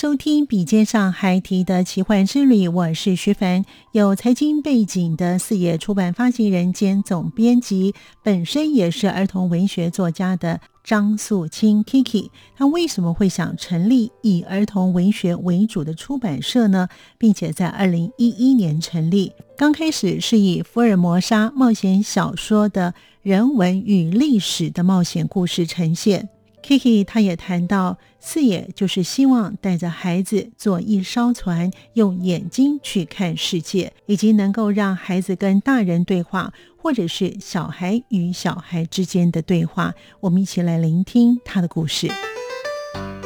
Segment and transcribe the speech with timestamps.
[0.00, 12.30] 收听《笔尖上孩提的奇幻之旅》，我是徐凡，有财经背景的四野出版发行人兼总编辑，本身也是儿童文学作家的张素清 Kiki。
[12.54, 16.88] 他为什么会想成立以儿童文学为主的出版社呢？
[17.18, 26.28] 并且在二零一一年成立，刚开始是以福尔摩沙冒险小说的人文与历史的冒险故事呈现。
[26.68, 39.94] Kiki 他也谈到，四野就是希望带着孩子坐一艘船，用眼睛去看世界，以及能够让孩子跟大人对话，或者是小孩与小孩之间的对话。
[40.20, 42.06] 我们一起来聆听他的故事。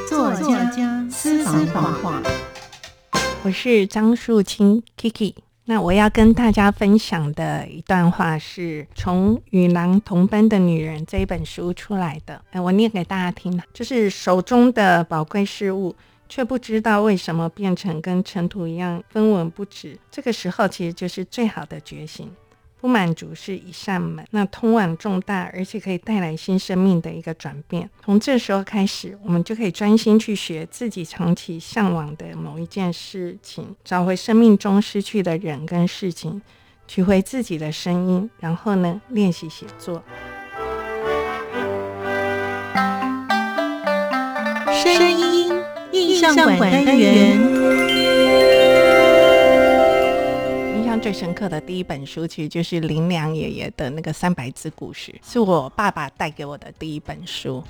[0.08, 1.66] 作家私房
[2.00, 2.22] 话，
[3.42, 5.34] 我是张树清 Kiki。
[5.72, 13.58] 那我要跟大家分享的一段话是从《与狼同奔的女人》这一本书出来的，哎，我念给大家听。
[13.72, 15.96] 就是手中的宝贵事物，
[16.28, 19.98] 却不知道为什么变成跟尘土一样分文不值。
[20.10, 22.30] 这个时候，其实就是最好的觉醒。
[22.82, 27.88] 不满足是一扇门，那通往重大而且可以带来新生命的一个转变。
[28.04, 36.42] 从这时候开始，我们就可以专心去学自己长期向往的某一件事情，找回生命中失去的人跟事情，
[36.88, 40.02] 取回自己的声音，然后呢，练习写作。
[44.82, 45.52] 声音
[45.92, 47.91] 印象馆单元。
[51.02, 57.60] 最深刻的第一本书，其实就是林良爷爷的那个三百字故事，是我爸爸带给我的第一本书。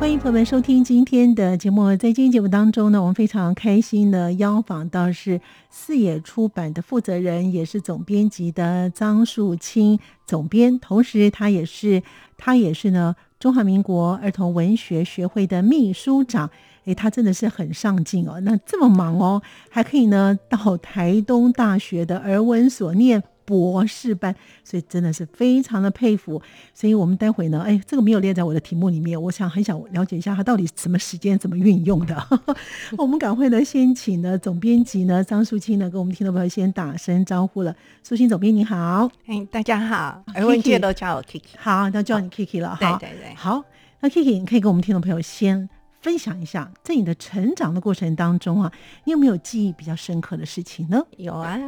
[0.00, 1.90] 欢迎朋友们收听今天的节目。
[1.94, 5.40] 在今天节目当中呢，我们非常开心的邀访到是
[5.70, 9.96] 四野出版的负责人，也是总编辑的张树清
[10.26, 12.02] 总编，同时他也是
[12.36, 16.50] 他也是呢中华民国儿童文学学会的秘书长。
[16.84, 18.40] 诶，他真的是很上进哦。
[18.40, 26.40] 那这么忙哦，还可以呢到台东大学的儿文所念博士班，所以真的是非常的佩服。
[26.72, 32.16] 所以我们待会呢，哎，这个没有列在我的题目里面，我想很想了解一下他到底什么时间怎么运用的。
[32.96, 37.74] 我们赶快呢，先请呢总编辑呢张淑清呢跟我们听众朋友先打声招呼了。
[38.02, 42.96] 淑清总编你好，哎，大家好，儿文界都叫我 Kiki，好，那叫你 Kiki 了哈。
[43.00, 43.62] 对对对，好，
[44.00, 45.68] 那 Kiki 你可以跟我们听众朋友先。
[46.00, 48.72] 分享一下，在你的成长的过程当中啊，
[49.04, 51.02] 你有没有记忆比较深刻的事情呢？
[51.16, 51.58] 有啊，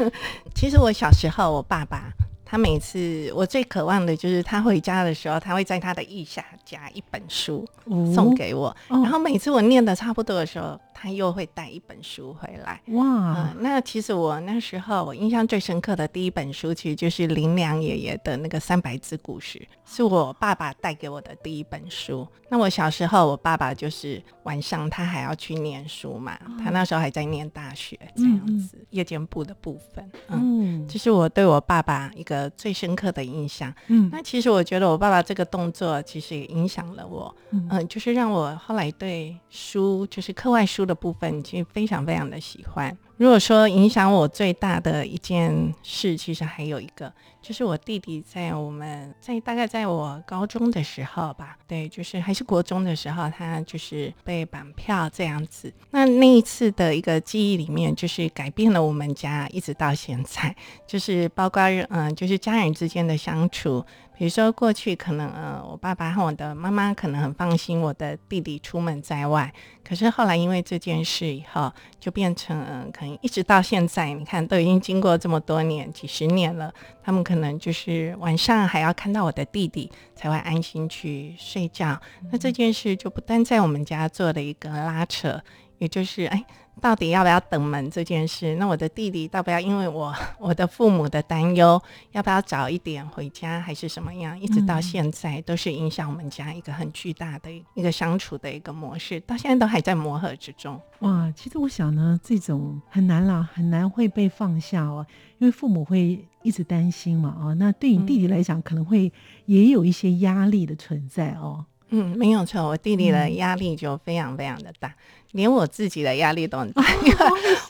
[0.54, 2.12] 其实我小时候，我爸爸
[2.44, 7.66] 他每次我最渴望的就是他回家的时候，他会在他的腋下夹一本书
[8.14, 10.78] 送给我，哦、然后每次我念的差不多的时候。
[11.00, 13.54] 他又会带一本书回来，哇、呃！
[13.60, 22.28] 那其实我那时候我印象最深刻的第一本书，其实就是林良爷爷的那个三百字故事，是我爸爸带给我的第一本书。
[22.50, 33.72] 那我小时候，我爸爸就是晚上他还要去念书嘛，他那时候还在念大学这样子，夜间部的部分，嗯，这、就是我对我爸爸一个最深刻的印象。
[33.86, 42.96] 嗯，那其实我觉得我爸爸这个动作其实也影响了我，嗯、呃，就是让我后来对书，就是课外书的部分其实非常非常的喜欢。
[43.16, 55.72] 如果说影响我最大的一件事，其实还有一个，就是我弟弟在我们在大概在我高中的时候吧，对，就是还是国中的时候，他就是被绑票这样子。
[55.90, 63.84] 那那一次的一个记忆里面，就是改变了我们家一直到现在，就是包括嗯，就是家人之间的相处。
[64.20, 69.50] 比如说，过去可能呃，我爸爸和我的妈妈可能很放心我的弟弟出门在外，
[69.82, 76.70] 可是后来因为这件事以后，就变成嗯、呃，可能一直到现在，你看都已经经过这么多年、几十年了，
[77.02, 81.98] 他们可能就是晚上还要看到我的弟弟才会安心去睡觉。
[82.20, 85.40] 嗯、那这件事就不单在我们家做了一个拉扯，
[85.78, 86.44] 也就是哎。
[86.80, 88.56] 到底要不要等门这件事？
[88.56, 91.80] 那我的弟弟要不要因为我 我的父母的担忧，
[92.12, 94.38] 要不要早一点回家，还是什么样？
[94.40, 100.80] 一直到现在都是影响我们家一个很巨大的一个相处的一个模式，到现在都还在磨合之中。
[101.00, 105.06] 哇，其实我想呢，这种很难啦，很难会被放下哦，
[105.38, 107.36] 因为父母会一直担心嘛。
[107.40, 109.12] 哦，那对你弟弟来讲，可能会
[109.44, 111.64] 也有一些压力的存在哦。
[111.64, 114.92] 嗯，没有错，我弟弟的压力就非常非常的大。
[115.32, 117.16] 连我自己的压力都很大，因 为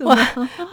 [0.00, 0.16] 我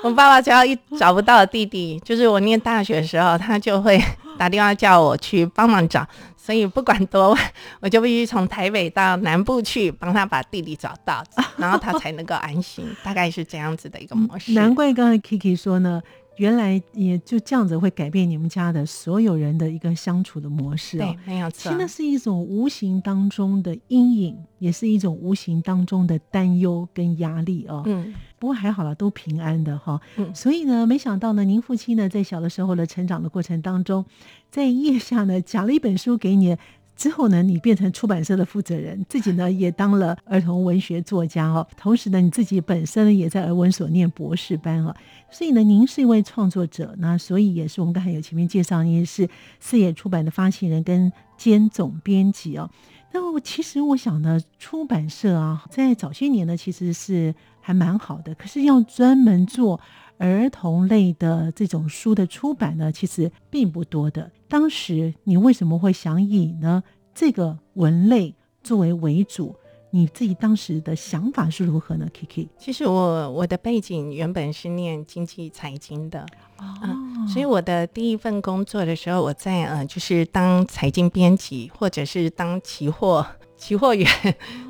[0.03, 4.01] 我爸爸只要一找不到弟弟，就是我念大学的时候，他就会
[4.37, 6.07] 打电话叫我去帮忙找，
[6.37, 7.51] 所以不管多晚，
[7.81, 11.21] 我就必须从台北到南部去帮他把弟弟找到，
[11.57, 12.87] 然后他才能够安心。
[13.03, 14.53] 大概是这样子的一个模式。
[14.53, 16.01] 难怪刚才 Kiki 说呢。
[16.37, 21.57] 原来也就这样子会改变你们家的所有人的一个相处的模式啊、哦，对，没有错。
[21.57, 27.83] 其实那是一种无形当中的阴影，也是一种无形当中的担忧跟压力哦。
[27.85, 30.01] 嗯，不过还好了，都平安的哈、哦。
[30.17, 34.05] 嗯，所以呢，没想到呢，您父亲呢在小的时候的成长的过程当中，
[34.49, 36.55] 在腋下呢夹了一本书给你。
[36.97, 41.65] 之后呢，你变成出版社的负责人，自己呢也当了儿童文学作家哦。
[41.77, 44.93] 同时呢，你自己本身也在儿文所念博士班哦。
[45.29, 49.29] 所以呢，您是一位创作者，那所以也是我们刚才有前面介绍，您是
[49.59, 52.69] 四野出版的发行人跟兼总编辑哦。
[53.13, 59.79] 那我其实我想呢，出版社啊，在早些年呢其实是还蛮好的，可是要专门做
[60.17, 64.31] 儿童类的这种书的出版呢，其实并不多的。
[64.47, 66.83] 当时你为什么会想以呢
[67.13, 68.33] 这个文类
[68.63, 69.55] 作为为主？
[69.89, 76.21] 你自己当时的想法是如何呢？Kiki，其实我我的背景原本是念经济财经的，
[76.57, 83.25] 哦、呃，所以我的第一份工作的时候，我在呃就是当财经编辑，或者是当期货
[83.57, 84.07] 期货员，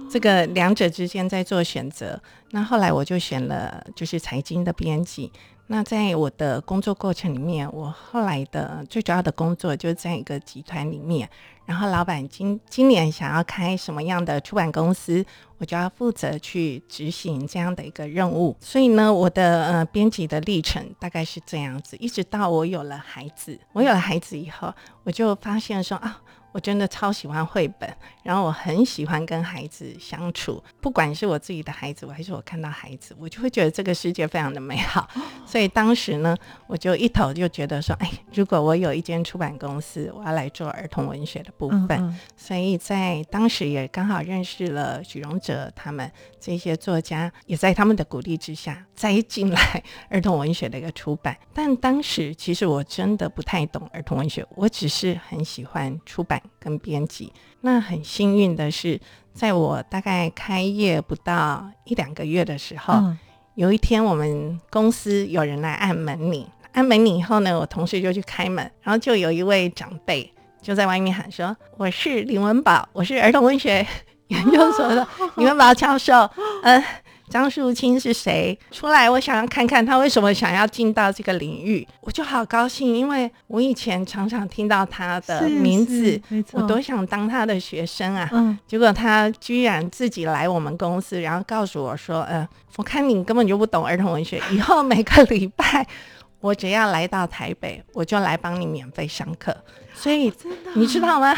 [0.10, 2.20] 这个两者之间在做选择。
[2.52, 5.32] 那后来我就选了就是财经的编辑。
[5.70, 11.30] 那在我的工作过程里面，我后来的最主要的工作就在一个集团里面，
[11.66, 15.26] 然后老板今今年想要开什么样的出版公司，
[15.58, 18.56] 我就要负责去执行这样的一个任务。
[18.62, 23.60] 所以呢，我的呃编辑的历程大概是这样子，一直到我有了孩子。
[23.74, 24.74] 我有了孩子以后，
[25.04, 26.22] 我就发现说啊。
[26.52, 27.92] 我真的超喜欢绘本，
[28.24, 35.08] 然后我很喜欢跟孩子相处，不管是我自己的孩子，我还是我看到孩子，我就会觉得这个世界非常的美好。
[35.46, 36.36] 所以当时呢，
[36.66, 41.92] 我就一头就觉得说，哎，如果我有一间出版公司，我要来做儿童文学的部分。
[41.92, 42.20] 嗯嗯。
[42.36, 51.38] 所以在当时也刚好认识了许荣哲他们这些作家，也在他们的鼓励之下，再进来儿童文学的一个出版。
[51.54, 56.37] 但当时其实我真的不太懂儿童文学，我只是很喜欢出版。
[56.60, 57.32] 跟编辑，
[57.62, 59.00] 那很幸运的是，
[59.34, 63.18] 在我大概开业不到一两个月的时候，嗯、
[63.56, 73.86] 有一天我们公司有人来按门铃，按门铃以后呢，我同事就去开门，然后就有一位长辈就在外面喊说：“我是林文宝，我是儿童文学
[74.28, 76.30] 研究所的林文宝教授。”
[76.64, 76.84] 嗯。
[77.30, 78.58] 张树清是谁？
[78.72, 81.86] 出来，我想要看看他为什么想要进到这个领域。
[82.02, 86.20] 我就好高兴，因为我以前常常听到他的名字，
[86.54, 88.30] 我多想当他的学生啊。
[88.32, 92.48] 嗯，结果他居然自己来我们公司，然后告诉我说：“呃，
[92.78, 95.86] 我看你根本就不懂儿童文学，以后每个礼拜
[96.40, 99.56] 我只要来到台北，我就来帮你免费上课。”
[99.94, 100.32] 所以，
[100.76, 101.36] 你知道吗？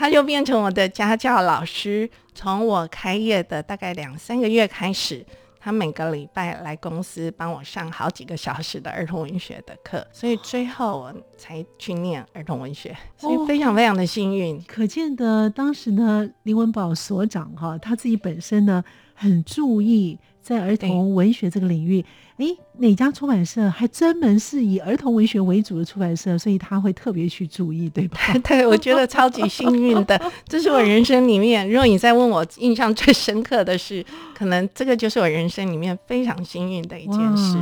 [0.00, 2.08] 他就变成我的家教老师。
[2.34, 5.22] 从我开业的大概两三个月开始，
[5.58, 14.56] 他每个礼拜来公司帮我上好几个小时的儿童文学的课， 所以最后我才去念儿童文学，所以非常非常的幸运。
[14.56, 18.82] 哦，可见的当时呢，林文宝所长哈，他自己本身呢
[19.14, 20.18] 很注意。
[20.42, 22.02] 在儿童文学这个领域，
[22.40, 26.38] 哎，哪家出版社还专门是以儿童文学为主的出版社？
[26.38, 28.18] 所以他会特别去注意，对吧？
[28.42, 30.18] 对，我觉得超级幸运的，
[30.48, 34.02] 这是我人生里面，如果你再问我印象最深刻的是，
[34.34, 37.58] 可能这个就是我人生里面非常幸运的一件事。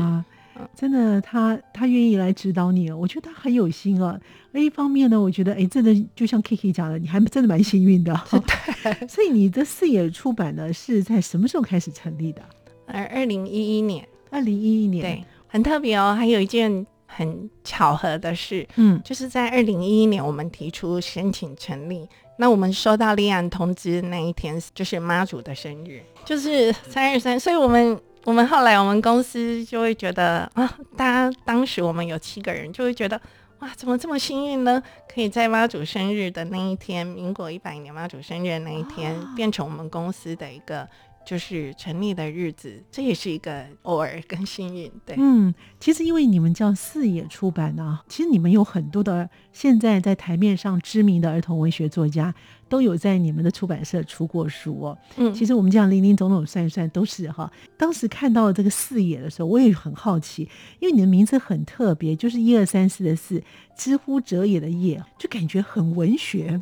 [0.77, 4.19] 真的，他他愿意来指导你，我觉得他很有心啊。
[4.53, 8.13] 而一方面呢，我觉得哎，真的就像 Kiki 讲的，你还真的蛮幸运的。
[8.31, 12.43] 对，所以你的四野出版呢是在什么时候开始成立的？
[12.87, 16.15] 而二零一一年，二零一一年，对，很特别哦。
[16.15, 22.09] 还有一件很巧合的事，嗯，就是在二零一一年，我们提出申请成立，
[22.39, 33.21] 那我们收到立案通知那一天，就是妈祖的生日，就是三月三，所以我们我们后来我们公司就会觉得啊，大家当时我们有七个人，就会觉得
[33.61, 34.83] 哇，怎么这么幸运呢？
[35.13, 40.87] 可以在妈祖生日的那一天，民国一百年妈祖生日的那一天，啊、变成我们公司的一个。
[41.29, 44.91] 就是成立的日子，这也是一个偶尔跟幸运。
[45.05, 49.29] 对，嗯，其实因为你们叫四野出版呢、啊，其实你们有很多的
[49.59, 52.33] 现在在台面上知名的儿童文学作家。
[52.71, 54.99] 都有在你们的出版社出过书哦。
[55.17, 57.51] 嗯，其实我们这样林林总总算一算都是哈。
[57.79, 60.47] 当时看到这个四野的时候，我也很好奇，
[60.79, 63.43] 因为你的名字很特别，就是一二三四的四，
[63.75, 66.61] 知乎者也的也，就感觉很文学。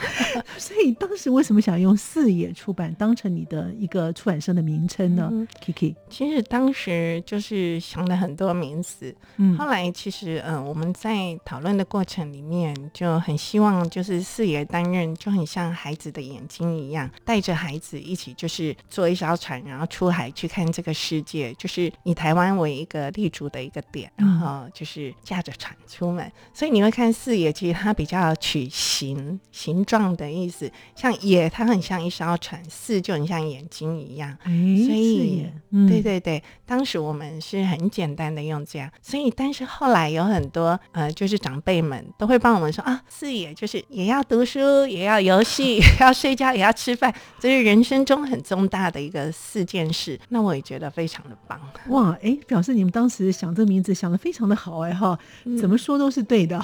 [0.58, 5.30] 所以当时为什么想用四野出版当成你的一个出版社的名称呢？
[5.32, 15.46] 嗯，Kiki，其实当时就是想了很多名字，嗯，后来其实嗯我们在讨论的过程里面就很希望就是四爷担任就很。
[15.46, 26.30] 像孩子的眼睛一样，带着孩子一起，就是坐一艘船，然后出海去看这个世界，就是以台湾为一个立足的一个点，然后就是驾着船出门。
[26.52, 34.36] 所以你会看四爷，其实它比较取形形状的意思，像野，它很像一艘船；四就很像眼睛一样。
[34.42, 38.90] 所以，嗯、对对对，当时我们是很简单的用这样。
[39.00, 45.16] 所以，但是后来有很多呃，就是长辈们都会帮我们说啊，四野就是也要读书，也要。
[45.26, 50.16] 游戏也 要睡觉也要吃饭，这是人生中很重大的一个四件事。
[50.28, 52.10] 那我也觉得非常的棒哇！
[52.22, 55.18] 哎、欸，表示你们当时想这个名字想的非常的好哎哈，
[55.58, 56.62] 怎么说都是对的。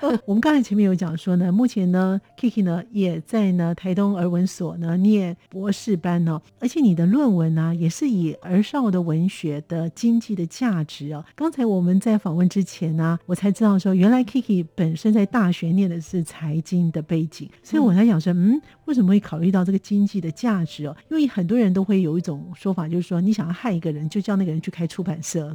[0.00, 11.24] 嗯、 我们刚才前面有讲说呢，目前呢，Kiki 呢也在呢台东儿文所呢念博士班呢，而且你的论文呢也是以儿少的文学的经济的价值哦。
[11.34, 14.35] 刚才我们在访问之前呢，我才知道说，原来 Kiki
[14.74, 17.48] 本身在大学念的是财经的背景。
[17.62, 20.96] 所以我才想说，嗯，为什么会考虑到这个经济的价值哦？
[21.10, 25.54] 因为很多人都会有一种说法，就是说你想要害一个人，就叫那个人去开出版社。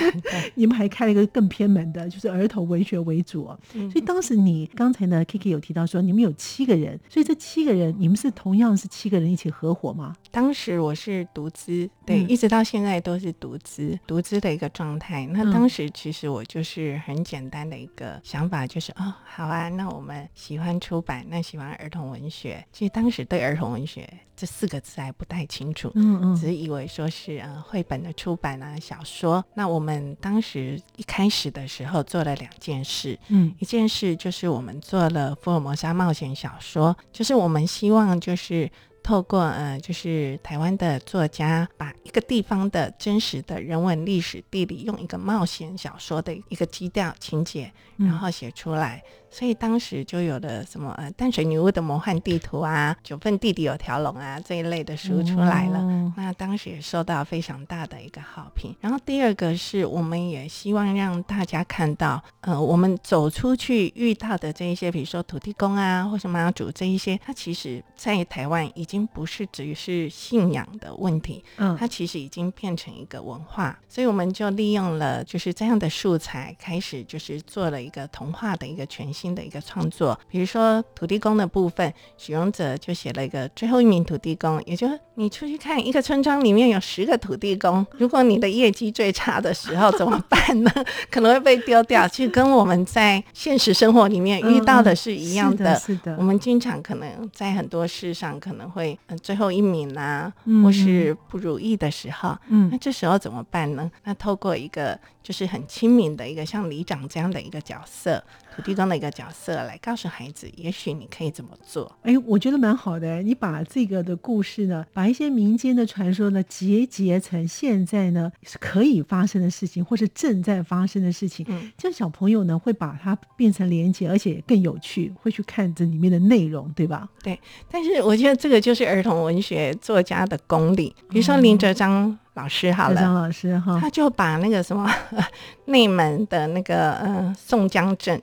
[0.54, 3.58] 你们还开了一个更偏门的，就是儿童文学为主哦。
[3.72, 10.14] 所以当时你刚才呢，Kiki 有提到说你们有七个人，所以这七个人你们是同样是七个人一起合伙吗？
[10.30, 15.26] 当时我是独资，对，一直到现在都是独资，独资的一个状态。
[15.26, 22.64] 那当时其实我就是很简单的一个想法，就是哦，好啊，那我们喜欢出版，那喜欢儿童文学。
[22.72, 29.44] 其实当时对儿童文学这四个字还不太清楚，嗯嗯，只以为说是呃绘本的出版啊，小说。
[29.54, 38.70] 那我们当时一开始的时候做了两件事，嗯，一件事就是我们做了福尔摩沙冒险小说，就是我们希望就是。
[39.06, 49.00] 透过呃，就是台湾的作家，把一个地方的真实的人文、历史、地理，用一个冒险小说的一个基调情节，然后写出来。
[49.06, 55.78] 嗯所以当时就有了什么呃淡水女巫的魔幻地图啊， 九份弟弟有条龙啊这一类的书出来了。
[55.78, 58.74] 哦、那当时也受到非常大的一个好评。
[58.80, 73.78] 然后第二个是我们也希望让大家看到，呃，我们走出去遇到的这一些，比如说土地公啊，或是妈祖这一些，它其实在台湾已经不是只是信仰的问题，嗯，它其实已经变成一个文化。
[73.86, 79.25] 所以我们就利用了就是这样的素材，开始就是做了一个童话的一个全新。
[79.34, 90.70] 的一个创作，比如说土地公的部分，许荣哲就写了一个最后一名土地公，也就是你出去看一个村庄里面有十个土地公，如果你的业绩最差的时候怎么办呢？
[91.10, 92.06] 可能会被丢掉。
[92.08, 95.72] 其实跟我们在现实生活里面遇到的是一样的。
[95.72, 96.16] 嗯、是的，是的。
[96.18, 103.90] 我们经常可能在很多事上可能会最后一名啊，嗯、或是不如意的时候，嗯，那这时候怎么办呢？
[104.04, 108.22] 那透过一个就是很亲民的一个像里长这样的一个角色。
[108.56, 111.94] 土地公的一个角色来告诉孩子，也许你可以怎么做？
[112.02, 113.20] 哎，我觉得蛮好的。
[113.20, 121.44] 你把这个的故事呢，把一些民间的传说呢，结结成现在呢是可以发生的事情，或是正在发生的事情。
[121.50, 127.06] 嗯，这样小朋友呢会把它变成连结，而且更有趣，会去看这里面的内容，对吧？
[127.22, 127.38] 对。
[127.70, 130.94] 但是我觉得这个就是儿童文学作家的功力。
[131.10, 134.90] 比如说林哲章老师，好了，张老师哈，他就把那个什么
[135.66, 138.18] 内门的那个呃宋江镇。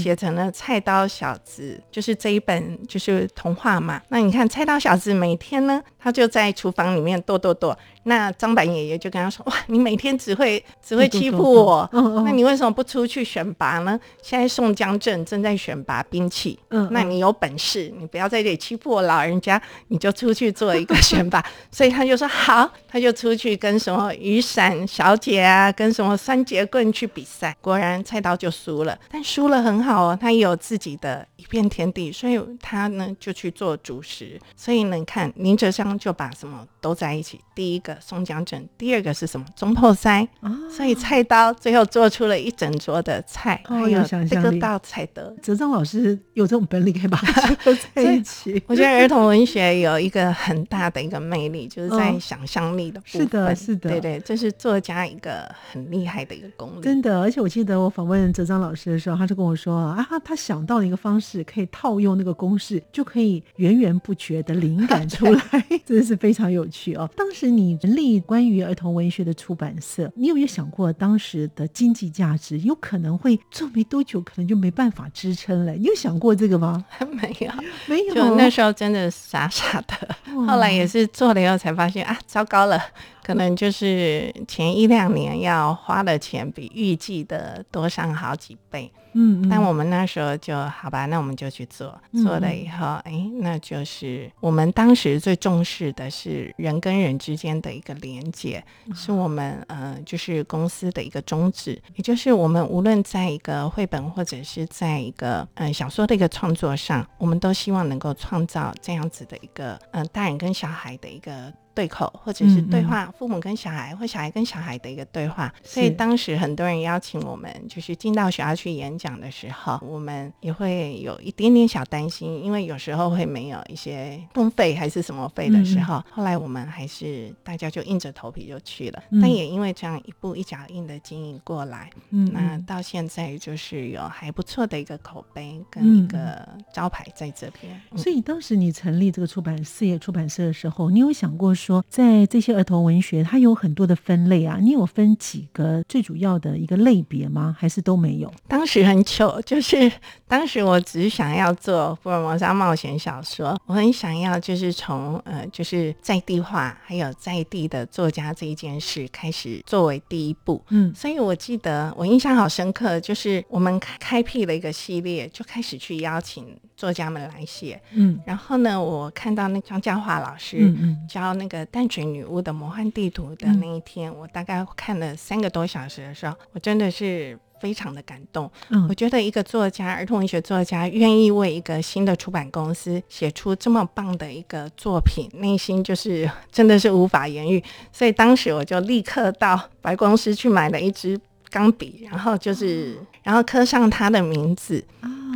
[0.00, 4.00] 写成了菜刀小子，就是这一本就是童话嘛。
[4.08, 7.76] 那你看菜刀小子每天呢，他就在厨房里面剁剁剁。
[8.08, 11.90] 那张板爷爷就跟他说：“哇，你每天只会只会欺负我，
[12.24, 13.98] 那你为什么不出去选拔呢？
[14.22, 21.44] 现在宋江镇正在选拔兵器，嗯，那你有本事，你不要在这里欺负我老人家，你就出去做一个选拔。
[21.72, 27.56] 所以他就说好，他就出去跟什么雨伞小姐啊，跟什么三节棍去比赛。
[27.60, 34.40] 果然菜刀就输了，但输了很好哦，他也有自己的片天地，所以他呢就去做主食。
[34.54, 45.34] 所以你看林哲商就把什么都在一起，第一个松江镇，第二个是什么中破塞，哦、所以菜刀最后做出了一整桌的菜，哦、还有这个道菜的。
[45.42, 48.62] 哲章老师有这种本领，可以把它 都在一起。
[48.66, 53.22] 我觉得儿童文学有一个很大的一个魅力，就是在想象力的部分。
[53.22, 56.80] 是的，是的，对对，这是作家一个很厉害的一个功力。
[56.82, 65.40] 真的，而且我记得我访问哲章老师的时候，他就跟我说啊，他想到了一个方式，可以套用那个公式，就可以源源不绝的灵感出来
[65.84, 67.08] 真的是非常有趣哦。
[67.14, 75.72] 当时你成立关于儿童文学的出版社，你有没有想过当时的经济价值有可能会做没多久，可能就没办法支撑了？
[75.72, 76.84] 你有想过这个吗？
[77.12, 77.52] 没有，
[77.86, 80.16] 没有，就那时候真的傻傻的，
[80.46, 82.80] 后来也是做了以后才发现啊，糟糕了。
[83.22, 98.62] 可能就是前一两年要花的钱比预计的多上好几倍，嗯，嗯，但我们那时候就好吧，那我们就去做，做了以后，哎、欸，那就是我们当时最重视的是人跟人之间的一个连接，
[98.94, 111.52] 是我们呃，就是公司的一个宗旨，也就是我们无论在一个绘本或者是在一个呃小说的一个创作上，我们都希望能够创造这样子的一个呃大人跟小孩的一个。
[111.76, 115.52] 对口，或者是对话，父母跟小孩，或小孩跟小孩的一个对话。
[115.62, 126.02] 所以当时很多人邀请我们，就是进到学校去演讲的时候，我们也会有一点点小担心，因为有时候会没有一些公费还是什么费的时候。
[126.10, 129.02] 后来我们还是大家就硬着头皮就去了。
[129.20, 131.90] 但也因为这样一步一脚印的经营过来，
[132.32, 137.78] 那到现在就是有还不错的一个口碑跟一个招牌在这边。
[137.96, 141.84] 所以当时你成立这个出版事业出版社的时候，你有想过说？
[141.88, 147.56] 在这些儿童文学，它有很多的分类啊，你有分几个最主要的一个类别吗？
[147.58, 148.32] 还是都没有？
[148.46, 149.90] 当时很糗， 就是
[150.28, 166.46] 当时我只想要做福尔摩沙冒险小说，我很想要就是从呃就是在地化还有在地的作家这一件事开始作为第一步，嗯，所以我记得我印象好深刻，就是我们开辟了一个系列，就开始去邀请
[166.76, 170.74] 作家们来写，嗯，然后呢，我看到那张嘉华老师
[171.08, 171.66] 教那个。
[171.66, 178.50] 淡水女巫的魔幻地图的那一天，嗯、我大概看了三个多小时的时候，我真的是非常的感动。
[178.68, 187.62] 嗯，我觉得一个作家，儿童文学作家，愿意为一个新的出版公司写出这么棒的一个作品，内心就是真的是无法言喻。
[187.92, 191.20] 所以当时我就立刻到白公司去买了一支
[191.50, 194.82] 钢笔，然后就是，然后刻上他的名字。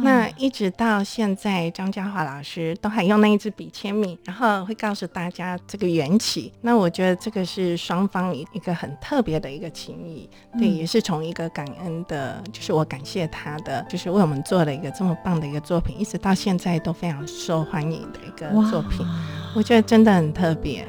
[0.03, 6.53] 那一直到现在，张家华老师都还用那一支笔签名，然后会告诉大家这个缘起。
[6.63, 19.07] 那我觉得这个是双方一一个很特别的一个情谊，对，也是从一个感恩的，就是我感谢他的，就是为我们做了一个这么棒的一个作品，一直到现在都非常受欢迎的一个作品，
[19.55, 20.87] 我觉得真的很特别。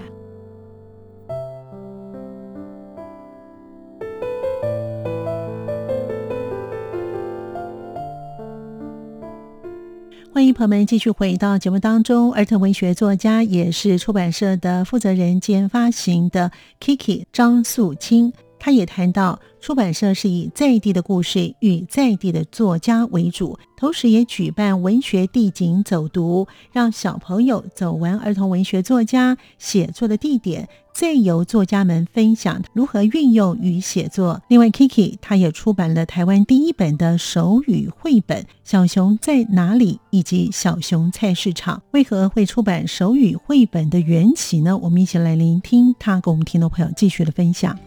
[10.62, 12.32] 我们继续回到节目当中。
[12.34, 19.40] 儿童文学作家也是出版社的负责人兼发行的 Kiki 张素清，他也谈到。
[19.60, 34.42] 出版社是以在地的故事与在地的作家为主，同时也举办文学地景走读，让小朋友走完儿童文学作家写作的地点，再由作家们分享如何运用与写作。
[34.48, 41.78] 另外，Kiki 他也出版了台湾第一本的手语绘本《小熊在哪里》以及《小熊菜市场》。
[41.92, 44.76] 为何会出版手语绘本的缘起呢？
[44.76, 47.78] 我们一起来聆听他跟我们听众朋友继续的分享。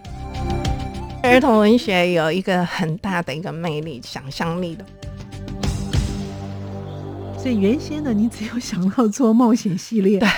[1.24, 4.84] 儿童文学有一个很大的一个魅力，想象力的。
[7.38, 10.20] 所以原先呢，你只有想到做冒险系列。
[10.20, 10.28] 对。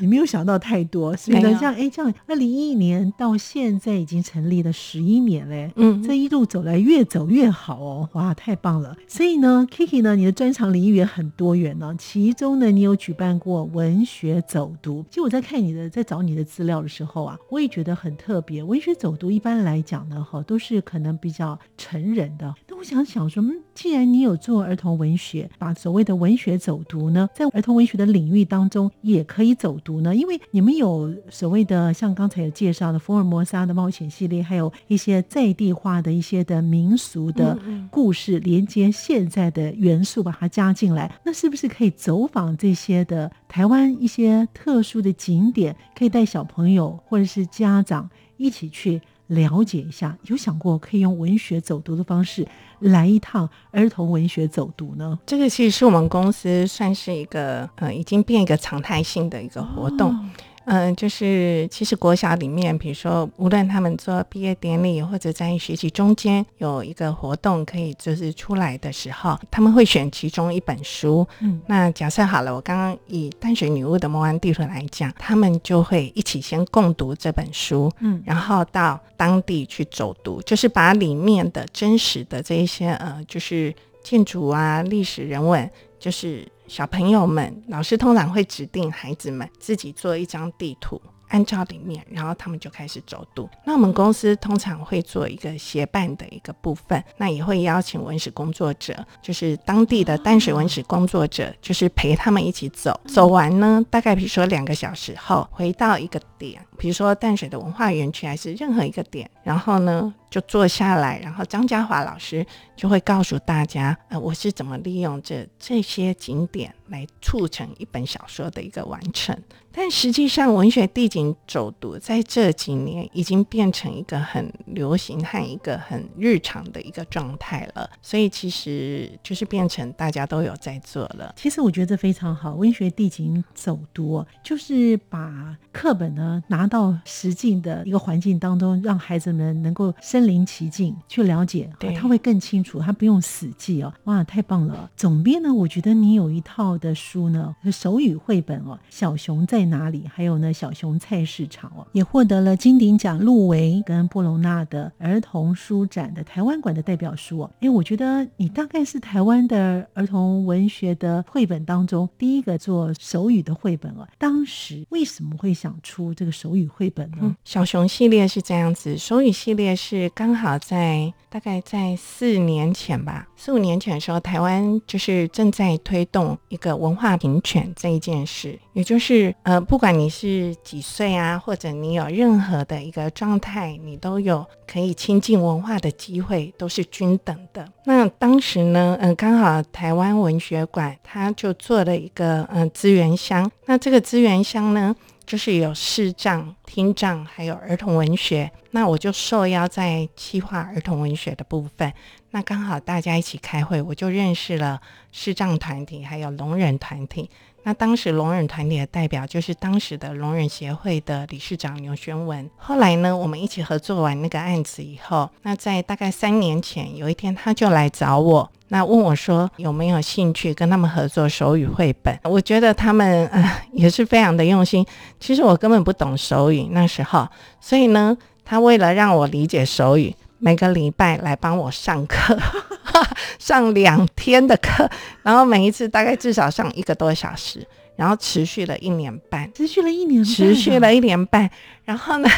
[0.00, 8.96] 你没有想到太多，所以呢，这样哎，这样二零一一年到现在已经成立了十一年嘞，嗯，这一路走来越走越好哦，哇，太棒了！
[9.06, 15.04] 所以呢，Kiki 呢，你的专长领域也很多元呢，其中呢，你有举办过文学走读。
[15.10, 18.62] 其实我在看你的，在找你的资料的时候啊，我也觉得很特别。
[18.62, 22.54] 文学走读一般来讲呢，哈，都是可能比较成人的。
[22.68, 29.74] 那我想想说，嗯，既然你有做儿童文学，把所谓的文学走读呢，在儿童文学的领域当中也可以走。
[29.84, 30.14] 读呢？
[30.14, 37.58] 因为你们有所谓的像刚才有介绍的福尔摩沙的冒险系列，还有一些在地化的一些的民俗的
[37.90, 41.12] 故事，连接现在的元素，把它加进来。
[41.24, 49.02] 那是不是可以走访这些的台湾一些特殊的景点，可以带小朋友或者是家长一起去
[49.34, 50.16] 了解一下？
[50.22, 52.46] 有想过可以用文学走读的方式
[52.80, 55.18] 来一趟儿童文学走读呢？
[55.26, 60.10] 这个其实是我们公司算是一个呃，已经变一个常态性的一个活动。
[60.10, 60.24] 哦
[60.66, 71.26] 嗯、呃，就是其实国小里面，比如说无论他们做毕业典礼，或者在学习中间有一个活动可以就是出来的时候，他们会选其中一本书。
[71.40, 86.46] 嗯，那假设好了，我刚刚以淡水女巫的魔幻地图来讲，他们就会一起先共读这本书，嗯，然后到当地去走读，就是把里面的真实的这一些呃，就是建筑啊、历史人文，就是。
[86.66, 93.48] 小朋友们，老师通常会指定孩子们自己做一张地图，按照里面，然后他们就开始走读。
[93.64, 102.98] 那我们公司通常会做一个协办的一个部分，那也会邀请文史工作者，就是当地的淡水文史工作者，就是陪他们一起走。
[103.06, 119.36] 走完呢，大概比如说两个小时后，回到一个点，比如说淡水的文化园区还是任何一个点，然后呢，就坐下来，然后张家华老师就会告诉大家，呃，我是怎么利用这这些景点来促成一本小说的一个完成。
[119.76, 127.90] 但实际上，文学地景走读在这几年已经变成一个很流行和一个很日常的一个状态了。
[128.00, 131.34] 所以其实就是变成大家都有在做了。
[131.36, 143.92] 其实我觉得非常好，文学地景走读就是把课本呢拿到实际的一个环境当中，让孩子们能够身临其境去了解，对，他会更清楚，他不用死记哦。
[144.04, 144.88] 哇，太棒了！
[144.96, 157.50] 总编呢，我觉得你有一套的书呢，手语绘本哦，《小熊在哪里》，还有呢，《小熊菜市场》哦，也获得了金鼎奖入围跟布隆纳的儿童书展的台湾馆的代表书哦。
[157.60, 164.06] 哎，我觉得你大概是台湾的儿童文学的绘本当中第一个做手语的绘本哦。
[164.18, 167.18] 当时为什么会想出这个手语绘本呢？
[167.22, 170.10] 嗯，小熊系列是这样子，手语系列是。
[170.14, 187.68] 刚好在大概在四年前吧，四五年前的时候，台湾就是正在推动一个文化平权这一件事，也就是呃，不管你是几岁啊，或者你有任何的一个状态，你都有可以亲近文化的机会，都是均等的。
[187.86, 194.94] 那当时呢，嗯、刚好台湾文学馆它就做了一个嗯、资源箱，那这个资源箱呢，
[195.26, 198.50] 就是有视障、听障，还有儿童文学。
[198.70, 201.92] 那我就受邀在企划儿童文学的部分。
[202.30, 204.80] 那刚好大家一起开会，我就认识了
[205.12, 207.30] 视障团体，还有聋人团体。
[207.66, 212.50] 那当时聋人团体的代表就是当时的聋人协会的理事长牛宣文。
[212.58, 218.52] 后来呢，我们一起合作完那个案子以后，那在大概三年前，有一天他就来找我。
[218.74, 222.18] 那问我说有没有兴趣跟他们合作手语绘本？
[222.24, 224.84] 我觉得他们呃 也是非常的用心。
[225.20, 227.28] 其实我根本不懂手语那时候，
[227.60, 232.36] 所以呢，他为了让我理解手语，每个礼拜来帮我上课，
[233.38, 234.90] 上两天的课，
[235.22, 237.64] 然后每一次大概至少上一个多小时。
[237.96, 241.48] 然后持续了一年半，持续了一年半，持续了一年半。
[241.84, 242.28] 然后呢，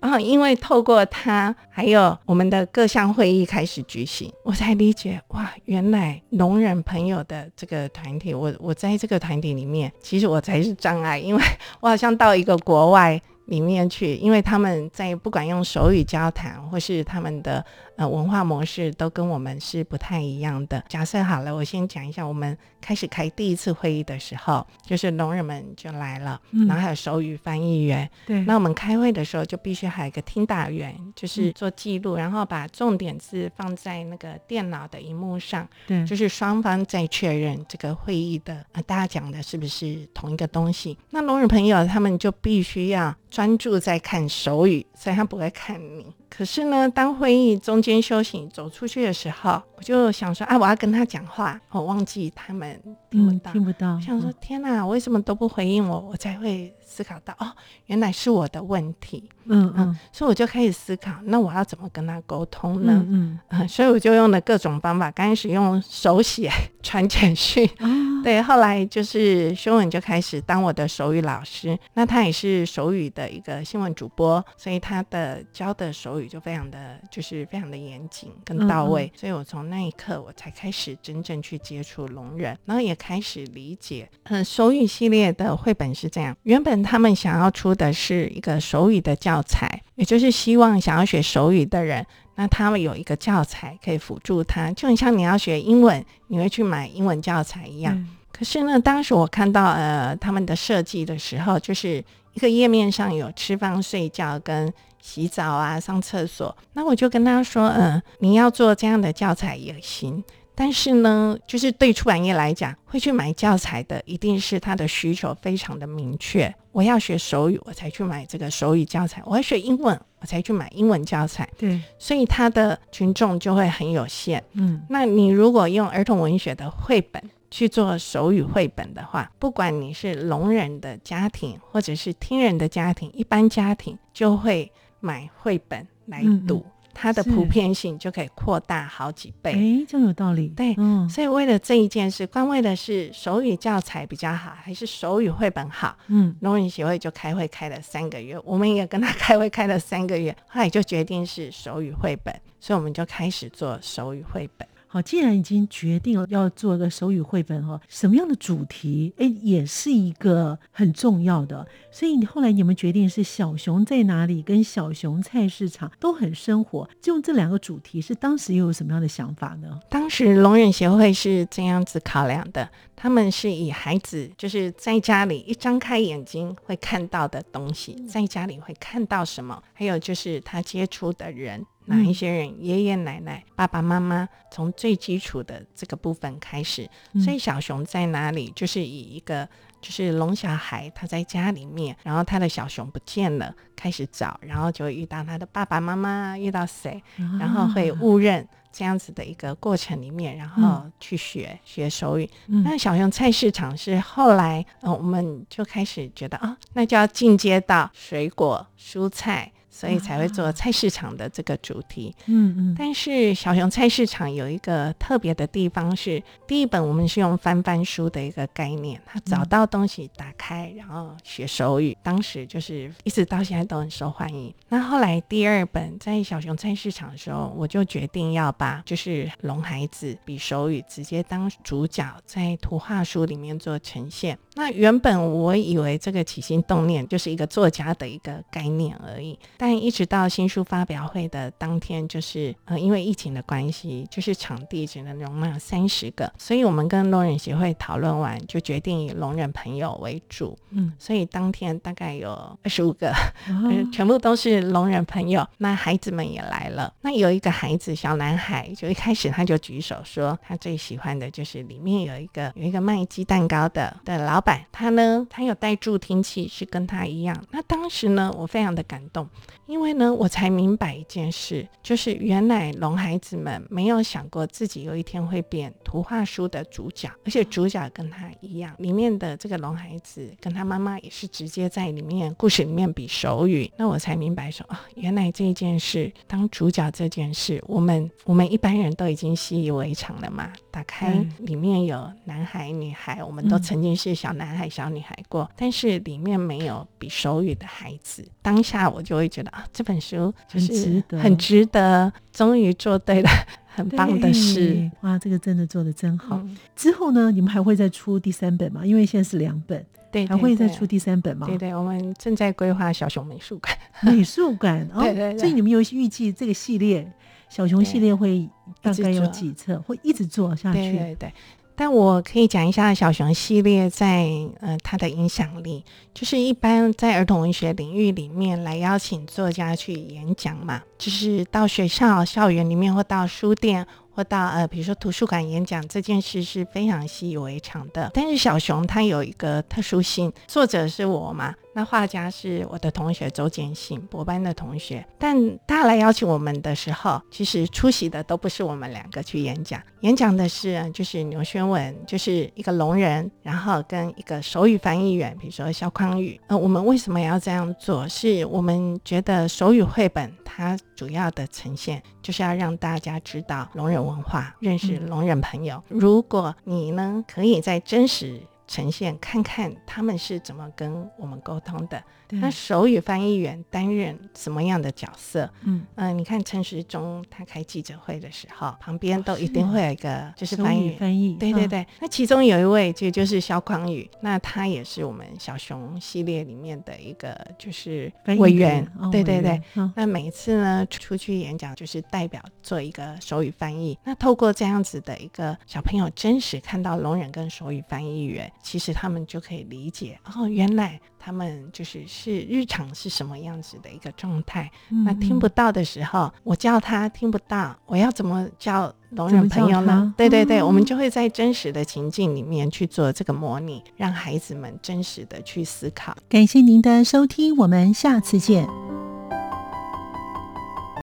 [0.00, 11.42] 然 后因为透过他，还有我们的各项会议开始举行，我才理解哇，原来聋人朋友的这个团体，我我在这个团体里面，其实我才是障碍，因为
[11.80, 17.64] 我好像到一个国外里面去，因为他们在不管用手语交谈，或是他们的。
[18.00, 20.82] 呃，文化模式都跟我们是不太一样的。
[20.88, 28.10] 假设好了，我先讲一下，我们开始开第一次会议的时候，就是聋人们就来了，嗯、然后还有手语翻译员。
[28.26, 35.68] 对，那我们开会的时候就必须还有一个听打员，就是做记录，嗯、然后把重点字放在那个电脑的荧幕上。
[35.86, 40.96] 对，就是双方在确认这个会议的呃，大家讲的是不是同一个东西。
[41.10, 46.06] 那聋人朋友他们就必须要专注在看手语，所以他不会看你。
[46.30, 53.94] 可是呢，当会议中间休息走出去的时候，我就想说啊，我要跟他讲话，我忘记他们听不到，嗯、听不到。
[53.96, 56.00] 我想说，天哪，为什么都不回应我？
[56.12, 57.52] 我才会思考到，哦，
[57.86, 59.30] 原来是我的问题。
[59.44, 63.04] 嗯嗯，嗯，所以我就开始思考，那我要怎么跟他沟通呢？
[63.08, 66.50] 嗯所以我就用了各种方法，刚开始用手写
[66.82, 67.64] 传简讯。
[67.78, 67.88] 哦、
[68.22, 79.06] 对，后来就是修文就开始当我的手语老师，那他也是手语的一个新闻主播，所以他的教的手语就非常的就是非常的严谨跟到位。
[79.06, 84.08] 嗯嗯，所以我从那一刻我才开始真正去接触聋人，然后也开始理解。
[84.24, 92.04] 嗯，手语系列的绘本是这样，原本他们想要出的是一个手语的教材，也就是希望想要学手语的人，
[92.36, 97.94] 那他们有一个教材可以辅助他，就很像你要学英文，你会去买英文教材一样。
[97.94, 106.56] 嗯、可是呢，当时我看到呃他们的设计的时候，就是一个页面上有吃饭、睡觉跟洗澡啊、上厕所。
[106.74, 110.22] 那我就跟他说，嗯，你要做这样的教材也行。
[110.60, 116.54] 但是呢，就是对出版业来讲，会去买教材的，一定是他的需求非常的明确。
[116.70, 121.48] 我要学手语，我才去买这个手语教材；我要学英文，我才去买英文教材。
[121.56, 124.44] 对，所以他的群众就会很有限。
[124.52, 134.70] 嗯，那你如果用儿童文学的绘本去做手语绘本的话，不管你是聋人的家庭，或者是听人的家庭，一般家庭就会
[135.00, 136.56] 买绘本来读。
[136.56, 139.52] 嗯嗯它的普遍性就可以扩大好几倍。
[139.52, 140.48] 哎，这有道理。
[140.48, 145.96] 对，嗯，所以为了这一件事，光为的是手语教材比较好，还是手语绘本好？
[146.08, 154.66] 嗯，聋人协会就开会开了三个月，我们也跟他开会开了三个月，后来就决定是手语绘本，所以我们就开始做手语绘本。
[154.92, 161.64] 好，既然已经决定了要做个手语绘本哈，什么样的主题，哎，也是一个很重要的。
[161.92, 169.78] 所以你后来你们决定是小熊在哪里跟小熊菜市场都很生活，就用这两个主题，是当时又有什么样的想法呢？
[169.88, 181.64] 当时聋人协会是这样子考量的，他们是以孩子就是在家里一张开眼睛会看到的东西，在家里会看到什么，还有就是他接触的人。
[181.86, 182.64] 哪一些人？
[182.64, 186.88] 爷爷奶奶、爸爸妈妈，从最基础的这个部分开始。
[187.24, 188.52] 所以小熊在哪里？
[188.54, 189.48] 就是以一个
[189.80, 197.02] 就是聋小孩，他在家里面，然后他的小熊不见了，开始找，然后就会遇到他的爸爸妈妈，遇到谁，
[197.38, 202.30] 然后会误认这样子的一个过程里面，然后去学学手语。
[202.46, 209.50] 那小熊菜市场是后来，嗯，我们就开始觉得啊，那就要进阶到水果、蔬菜。
[209.80, 212.76] 所以才会做菜市场的这个主题，嗯嗯。
[212.78, 224.52] 但是小熊菜市场有一个特别的地方是，第一本我们是用翻翻书的一个概念，他找到东西打开，然后学手语，当时就是一直到现在都很受欢迎。
[224.68, 234.38] 那后来第二本在小熊菜市场的时候，我就决定要把就是龙孩子比手语直接当主角，在图画书里面做呈现。
[234.60, 250.58] 那原本我以为这个起心动念就是一个作家的一个概念而已，但一直到新书发表会的当天，就是呃因为疫情的关系，就是场地只能容纳三十个，所以我们跟聋人协会讨论完，就决定以聋人朋友为主。
[250.70, 252.30] 嗯，所以当天大概有
[252.62, 253.10] 二十五个，
[253.48, 255.46] 哦、全部都是聋人朋友。
[255.58, 256.92] 那孩子们也来了。
[257.02, 264.40] 那有一个孩子，小男孩，就一开始他就举手说，他最喜欢的就是里面有一个有一个卖鸡蛋糕的的老。
[264.40, 267.46] 老板他呢，他有带助听器，是跟他一样。
[267.52, 269.28] 那当时呢，我非常的感动，
[269.66, 283.70] 因为呢，我才明白一件事，就是原来龙孩子们没有想过自己有一天会变图画书的主角，而且主角跟他一样，里面的这个龙孩子跟他妈妈也是直接在里面故事里面比手语。
[283.76, 290.52] 那我才明白说哦，原来这件事当主角这件事，我们我们一般人都已经习以为常了嘛。
[290.72, 294.29] 打开里面有男孩女孩，我们都曾经是小。
[294.30, 298.24] 小男孩、小女孩过，但是里面没有比手语的孩子。
[298.40, 303.30] 当下我就会觉得啊，这本书就是很值得，终于做对了，
[303.66, 304.88] 很棒的事。
[305.00, 306.36] 哇，这个真的做的真好。
[306.36, 308.86] 嗯、之后呢，你们还会再出第三本吗？
[308.86, 311.48] 因为现在是两本，对，对，对，还会再出第三本吗？
[311.48, 313.76] 对，对对，我们正在规划小熊美术馆。
[314.02, 315.38] 美术馆哦， 对，对对。
[315.38, 317.12] 所以你们有预计这个系列
[317.48, 318.48] 小熊系列会
[318.80, 320.78] 大概有几册，会一直做下去？
[320.78, 321.32] 对对对。
[321.80, 324.28] 但我可以讲一下小熊系列在
[324.60, 333.86] 呃它的影响力，就是一般在儿童文学领域里面来邀请作家去演讲嘛，就是到学校校园里面或到书店
[334.20, 338.10] 或到呃比如说图书馆演讲这件事是非常习以为常的。
[338.12, 341.54] 但是小熊它有一个特殊性，作者是我嘛。
[341.72, 345.06] 那画家是我的同学周建信，博班的同学。
[345.16, 345.36] 但
[345.68, 356.38] 他来邀请我们的时候，其实出席的都不是我们两个去演讲，演讲的是就是牛轩文，就是一个聋人，然后跟一个手语翻译员，比如说肖匡宇。
[356.48, 358.06] 呃，我们为什么要这样做？
[358.08, 365.82] 是我们觉得手语绘本它主要的呈现就是要让大家知道聋人文化，认识聋人朋友。
[365.88, 365.98] 嗯。
[365.98, 368.40] 如果你呢，可以在真实。
[368.70, 372.00] 呈现看看他们是怎么跟我们沟通的。
[372.28, 375.50] 那手语翻译员担任什么样的角色？
[375.64, 381.34] 嗯嗯、呃，你看陈时中他开记者会的时候，旁边都一定会有一个就是翻译翻译。
[381.34, 388.88] 对对对，那其中有一位就就是肖匡宇，那他也是我们小熊系列里面的一个就是委员。
[389.10, 389.60] 对对对，
[389.96, 393.98] 那每一次呢出去演讲就是代表做一个手语翻译。
[394.04, 398.48] 那透过这样子的一个小朋友真实看到聋人跟手语翻译员。
[398.62, 404.70] 其实他们就可以理解哦，原来他们就是是日常是什么样子的一个状态。
[404.90, 410.12] 嗯、那听不到的时候，我叫他听不到，我要怎么叫聋人朋友呢？
[410.16, 416.16] 对对对，嗯、我们就会在真实的情境里面去做这个模拟，让孩子们真实的去思考。
[416.28, 418.89] 感谢您的收听，我们下次见。